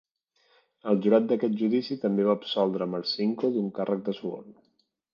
El 0.91 0.97
jurat 1.03 1.27
d'aquest 1.33 1.59
judici 1.59 1.99
també 2.07 2.27
va 2.31 2.35
absoldre 2.39 2.91
Marcinko 2.97 3.55
d'un 3.59 3.73
càrrec 3.81 4.07
de 4.11 4.21
suborn. 4.23 4.61